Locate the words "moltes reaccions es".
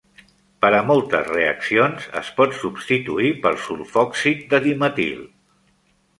0.91-2.31